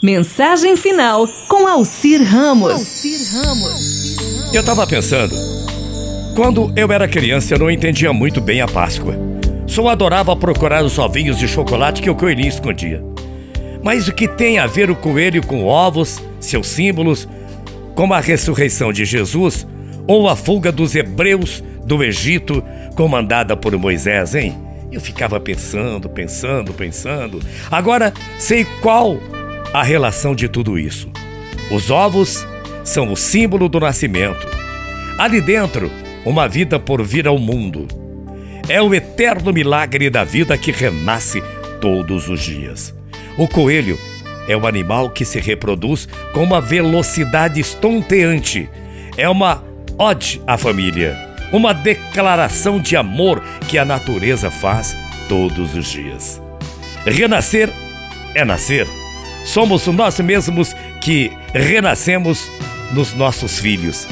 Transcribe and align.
Mensagem 0.00 0.76
final 0.76 1.26
com 1.48 1.66
Alcir 1.66 2.22
Ramos. 2.22 2.70
Alcir 2.70 3.18
Ramos. 3.32 4.16
Eu 4.54 4.64
tava 4.64 4.86
pensando. 4.86 5.34
Quando 6.36 6.72
eu 6.76 6.92
era 6.92 7.08
criança, 7.08 7.54
eu 7.54 7.58
não 7.58 7.68
entendia 7.68 8.12
muito 8.12 8.40
bem 8.40 8.60
a 8.60 8.68
Páscoa. 8.68 9.16
Só 9.66 9.88
adorava 9.88 10.36
procurar 10.36 10.84
os 10.84 10.96
ovinhos 11.00 11.36
de 11.36 11.48
chocolate 11.48 12.00
que 12.00 12.08
o 12.08 12.14
coelhinho 12.14 12.48
escondia. 12.48 13.02
Mas 13.82 14.06
o 14.06 14.14
que 14.14 14.28
tem 14.28 14.60
a 14.60 14.68
ver 14.68 14.88
o 14.88 14.94
coelho 14.94 15.44
com 15.44 15.64
ovos, 15.64 16.22
seus 16.38 16.68
símbolos, 16.68 17.28
como 17.96 18.14
a 18.14 18.20
ressurreição 18.20 18.92
de 18.92 19.04
Jesus 19.04 19.66
ou 20.06 20.28
a 20.28 20.36
fuga 20.36 20.70
dos 20.70 20.94
hebreus 20.94 21.60
do 21.84 22.04
Egito 22.04 22.62
comandada 22.94 23.56
por 23.56 23.76
Moisés, 23.76 24.36
hein? 24.36 24.56
Eu 24.92 25.00
ficava 25.00 25.40
pensando, 25.40 26.08
pensando, 26.08 26.72
pensando. 26.72 27.40
Agora 27.68 28.14
sei 28.38 28.64
qual 28.80 29.18
a 29.72 29.82
relação 29.82 30.34
de 30.34 30.48
tudo 30.48 30.78
isso. 30.78 31.10
Os 31.70 31.90
ovos 31.90 32.46
são 32.84 33.12
o 33.12 33.16
símbolo 33.16 33.68
do 33.68 33.78
nascimento. 33.78 34.46
Ali 35.18 35.40
dentro, 35.40 35.90
uma 36.24 36.48
vida 36.48 36.78
por 36.78 37.02
vir 37.02 37.26
ao 37.26 37.38
mundo. 37.38 37.86
É 38.68 38.80
o 38.80 38.94
eterno 38.94 39.52
milagre 39.52 40.10
da 40.10 40.24
vida 40.24 40.56
que 40.56 40.70
renasce 40.70 41.42
todos 41.80 42.28
os 42.28 42.40
dias. 42.40 42.94
O 43.36 43.46
coelho 43.46 43.98
é 44.46 44.56
o 44.56 44.66
animal 44.66 45.10
que 45.10 45.24
se 45.24 45.38
reproduz 45.38 46.08
com 46.32 46.42
uma 46.42 46.60
velocidade 46.60 47.60
estonteante. 47.60 48.68
É 49.16 49.28
uma 49.28 49.62
ode 49.98 50.40
à 50.46 50.56
família, 50.56 51.16
uma 51.52 51.74
declaração 51.74 52.80
de 52.80 52.96
amor 52.96 53.42
que 53.68 53.78
a 53.78 53.84
natureza 53.84 54.50
faz 54.50 54.96
todos 55.28 55.74
os 55.74 55.86
dias. 55.86 56.40
Renascer 57.04 57.70
é 58.34 58.44
nascer 58.44 58.86
Somos 59.48 59.86
nós 59.86 60.20
mesmos 60.20 60.76
que 61.00 61.32
renascemos 61.54 62.50
nos 62.92 63.14
nossos 63.14 63.58
filhos. 63.58 64.06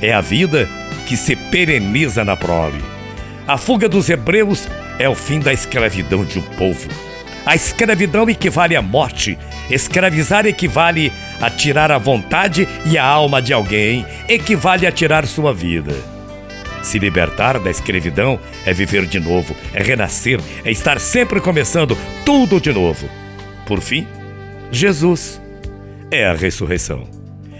É 0.00 0.10
a 0.10 0.22
vida 0.22 0.66
que 1.06 1.18
se 1.18 1.36
pereniza 1.36 2.24
na 2.24 2.34
prole. 2.34 2.80
A 3.46 3.58
fuga 3.58 3.90
dos 3.90 4.08
hebreus 4.08 4.66
é 4.98 5.06
o 5.06 5.14
fim 5.14 5.38
da 5.38 5.52
escravidão 5.52 6.24
de 6.24 6.38
um 6.38 6.42
povo. 6.56 6.88
A 7.44 7.54
escravidão 7.54 8.26
equivale 8.30 8.74
à 8.74 8.80
morte. 8.80 9.38
Escravizar 9.68 10.46
equivale 10.46 11.12
a 11.42 11.50
tirar 11.50 11.92
a 11.92 11.98
vontade 11.98 12.66
e 12.86 12.96
a 12.96 13.04
alma 13.04 13.42
de 13.42 13.52
alguém, 13.52 14.06
equivale 14.26 14.86
a 14.86 14.92
tirar 14.92 15.26
sua 15.26 15.52
vida. 15.52 15.94
Se 16.82 16.98
libertar 16.98 17.58
da 17.58 17.70
escravidão 17.70 18.40
é 18.64 18.72
viver 18.72 19.04
de 19.04 19.20
novo, 19.20 19.54
é 19.74 19.82
renascer, 19.82 20.40
é 20.64 20.70
estar 20.70 20.98
sempre 20.98 21.38
começando 21.38 21.98
tudo 22.24 22.58
de 22.58 22.72
novo. 22.72 23.10
Por 23.66 23.82
fim, 23.82 24.08
Jesus 24.72 25.40
é 26.10 26.26
a 26.26 26.32
ressurreição. 26.32 27.08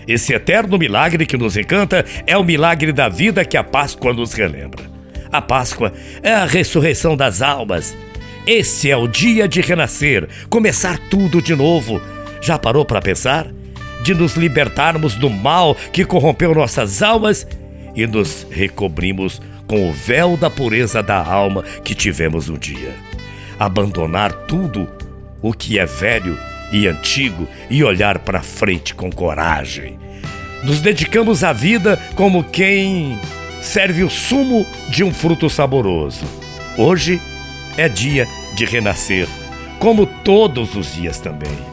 Esse 0.07 0.33
eterno 0.33 0.79
milagre 0.79 1.27
que 1.27 1.37
nos 1.37 1.57
encanta 1.57 2.05
é 2.27 2.37
o 2.37 2.45
milagre 2.45 2.93
da 2.93 3.09
vida 3.09 3.45
que 3.45 3.57
a 3.57 3.65
Páscoa 3.65 4.13
nos 4.13 4.33
relembra. 4.33 4.85
A 5.31 5.41
Páscoa 5.43 5.93
é 6.23 6.33
a 6.33 6.45
ressurreição 6.45 7.17
das 7.17 7.43
almas. 7.43 7.97
Esse 8.47 8.91
é 8.91 8.97
o 8.97 9.07
dia 9.07 9.47
de 9.47 9.61
renascer, 9.61 10.29
começar 10.49 10.99
tudo 11.11 11.43
de 11.43 11.55
novo. 11.55 12.01
Já 12.41 12.59
parou 12.59 12.85
para 12.85 13.03
pensar? 13.03 13.47
De 14.03 14.15
nos 14.15 14.35
libertarmos 14.35 15.15
do 15.15 15.29
mal 15.29 15.75
que 15.93 16.05
corrompeu 16.05 16.55
nossas 16.55 17.03
almas 17.03 17.47
e 17.95 18.07
nos 18.07 18.47
recobrimos 18.51 19.43
com 19.67 19.89
o 19.89 19.93
véu 19.93 20.37
da 20.37 20.49
pureza 20.49 21.03
da 21.03 21.19
alma 21.25 21.63
que 21.85 21.95
tivemos 21.95 22.49
um 22.49 22.57
dia. 22.57 22.95
Abandonar 23.59 24.33
tudo 24.47 24.89
o 25.43 25.53
que 25.53 25.79
é 25.79 25.87
velho 25.87 26.37
e 26.73 26.87
antigo 26.87 27.49
e 27.69 27.83
olhar 27.83 28.19
para 28.19 28.43
frente 28.43 28.95
com 28.95 29.11
coragem. 29.11 29.99
Nos 30.63 30.81
dedicamos 30.81 31.43
à 31.43 31.53
vida 31.53 32.01
como 32.15 32.45
quem 32.45 33.19
serve 33.63 34.05
o 34.05 34.11
sumo 34.11 34.67
de 34.89 35.03
um 35.03 35.13
fruto 35.13 35.49
saboroso. 35.49 36.25
Hoje 36.77 37.21
é 37.77 37.89
dia 37.89 38.27
de 38.55 38.65
renascer, 38.65 39.27
como 39.79 40.07
todos 40.07 40.75
os 40.75 40.95
dias 40.95 41.19
também. 41.19 41.71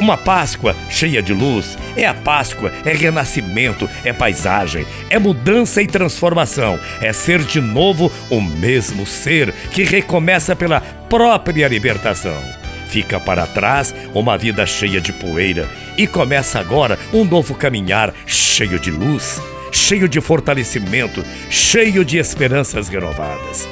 Uma 0.00 0.16
Páscoa 0.16 0.76
cheia 0.88 1.20
de 1.20 1.32
luz 1.32 1.76
é 1.96 2.06
a 2.06 2.14
Páscoa, 2.14 2.72
é 2.84 2.92
renascimento, 2.92 3.88
é 4.04 4.12
paisagem, 4.12 4.86
é 5.10 5.18
mudança 5.18 5.82
e 5.82 5.88
transformação, 5.88 6.78
é 7.00 7.12
ser 7.12 7.42
de 7.42 7.60
novo 7.60 8.12
o 8.30 8.40
mesmo 8.40 9.04
ser 9.04 9.52
que 9.72 9.82
recomeça 9.82 10.54
pela 10.54 10.80
própria 10.80 11.66
libertação. 11.66 12.38
Fica 12.88 13.20
para 13.20 13.46
trás 13.46 13.94
uma 14.14 14.38
vida 14.38 14.64
cheia 14.64 15.00
de 15.00 15.12
poeira 15.12 15.68
e 15.96 16.06
começa 16.06 16.58
agora 16.58 16.98
um 17.12 17.24
novo 17.24 17.54
caminhar 17.54 18.14
cheio 18.26 18.78
de 18.78 18.90
luz, 18.90 19.40
cheio 19.70 20.08
de 20.08 20.20
fortalecimento, 20.20 21.22
cheio 21.50 22.04
de 22.04 22.16
esperanças 22.16 22.88
renovadas. 22.88 23.68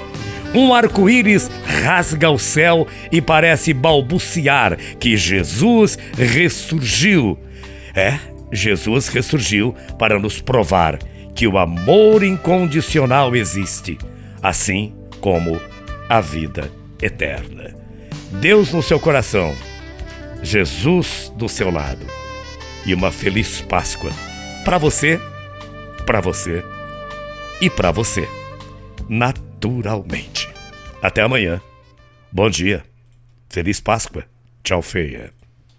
Um 0.54 0.72
arco-íris 0.72 1.50
rasga 1.82 2.30
o 2.30 2.38
céu 2.38 2.86
e 3.10 3.20
parece 3.20 3.72
balbuciar 3.72 4.76
que 4.98 5.16
Jesus 5.16 5.98
ressurgiu. 6.16 7.38
É, 7.94 8.18
Jesus 8.52 9.08
ressurgiu 9.08 9.74
para 9.98 10.18
nos 10.18 10.40
provar 10.40 10.98
que 11.34 11.46
o 11.46 11.58
amor 11.58 12.22
incondicional 12.22 13.34
existe, 13.34 13.98
assim 14.42 14.94
como 15.20 15.60
a 16.08 16.20
vida 16.20 16.70
eterna. 17.02 17.85
Deus 18.40 18.70
no 18.70 18.82
seu 18.82 19.00
coração, 19.00 19.56
Jesus 20.42 21.32
do 21.36 21.48
seu 21.48 21.70
lado 21.70 22.06
e 22.84 22.92
uma 22.92 23.10
feliz 23.10 23.62
Páscoa 23.62 24.10
para 24.62 24.76
você, 24.76 25.18
para 26.04 26.20
você 26.20 26.62
e 27.60 27.70
para 27.70 27.90
você, 27.90 28.28
naturalmente. 29.08 30.48
Até 31.02 31.22
amanhã. 31.22 31.62
Bom 32.30 32.50
dia. 32.50 32.84
Feliz 33.48 33.80
Páscoa. 33.80 34.24
Tchau, 34.62 34.82
feia. 34.82 35.32